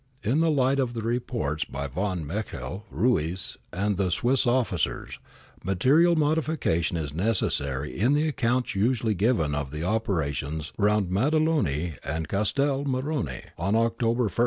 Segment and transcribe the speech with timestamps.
[0.23, 5.19] In the light of the reports by Von Mechel, Ruiz, and the Swiss officers,
[5.63, 12.27] material modification is necessary in the accounts usually given of the operations round Maddaloni and
[12.27, 14.39] Castel Morrone on Ociober i.